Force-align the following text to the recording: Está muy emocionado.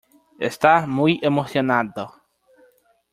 Está 0.39 0.87
muy 0.87 1.19
emocionado. 1.21 2.11